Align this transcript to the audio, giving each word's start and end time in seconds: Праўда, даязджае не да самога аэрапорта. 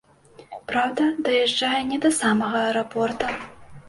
Праўда, 0.69 1.03
даязджае 1.27 1.81
не 1.89 1.99
да 2.05 2.11
самога 2.21 2.57
аэрапорта. 2.71 3.29